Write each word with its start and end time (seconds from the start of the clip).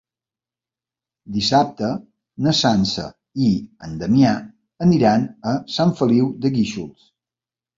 Dissabte 1.33 1.89
na 2.47 2.53
Sança 2.61 3.05
i 3.49 3.51
en 3.89 3.93
Damià 4.01 4.33
aniran 4.87 5.29
a 5.53 5.55
Sant 5.77 5.97
Feliu 6.01 6.33
de 6.47 6.53
Guíxols. 6.57 7.07